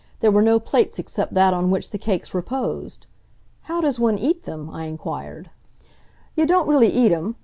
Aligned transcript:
There 0.21 0.31
were 0.31 0.41
no 0.41 0.59
plates 0.59 0.97
except 0.97 1.35
that 1.35 1.53
on 1.53 1.69
which 1.69 1.91
the 1.91 1.99
cakes 1.99 2.33
reposed. 2.33 3.05
"How 3.69 3.81
does 3.81 3.99
one 3.99 4.17
eat 4.17 4.45
them?" 4.45 4.67
I 4.71 4.85
inquired. 4.85 5.51
"Yuh 6.35 6.47
don't 6.47 6.67
really 6.67 6.89
eat 6.89 7.11
'em. 7.11 7.35